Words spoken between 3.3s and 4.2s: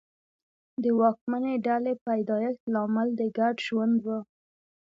ګډ ژوند و